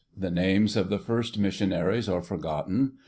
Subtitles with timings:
[0.17, 2.93] The names of the first missionaries are forgotten.